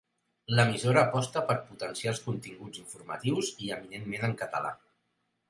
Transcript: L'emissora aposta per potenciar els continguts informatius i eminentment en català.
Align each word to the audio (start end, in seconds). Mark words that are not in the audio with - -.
L'emissora 0.59 1.03
aposta 1.09 1.43
per 1.51 1.57
potenciar 1.67 2.13
els 2.13 2.23
continguts 2.29 2.81
informatius 2.85 3.53
i 3.67 3.71
eminentment 3.79 4.27
en 4.31 4.35
català. 4.43 4.75